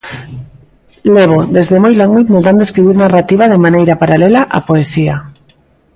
Levo 1.15 1.39
desde 1.57 1.77
moi 1.83 1.93
longo 2.01 2.21
intentando 2.23 2.61
escribir 2.67 2.95
narrativa 2.99 3.45
de 3.51 3.61
maneira 3.65 3.99
paralela 4.01 4.41
á 4.57 4.59
poesía. 4.69 5.15